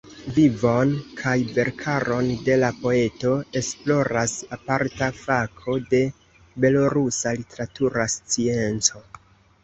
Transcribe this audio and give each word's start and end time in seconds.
Vivon 0.35 0.91
kaj 1.17 1.33
verkaron 1.55 2.29
de 2.47 2.55
la 2.61 2.69
poeto, 2.85 3.33
esploras 3.61 4.33
aparta 4.57 5.09
fako 5.17 5.75
de 5.91 5.99
belorusa 6.65 7.35
literatura 7.43 8.07
scienco. 8.15 9.03